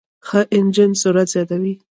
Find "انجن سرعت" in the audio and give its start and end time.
0.57-1.27